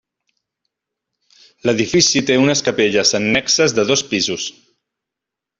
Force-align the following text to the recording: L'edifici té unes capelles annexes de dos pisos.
L'edifici 1.69 2.25
té 2.31 2.39
unes 2.45 2.65
capelles 2.71 3.13
annexes 3.23 3.79
de 3.81 3.89
dos 3.93 4.07
pisos. 4.15 4.49